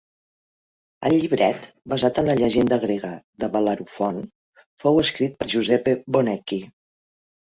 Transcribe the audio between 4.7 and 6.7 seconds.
fou escrit per Giuseppe Bonecchi.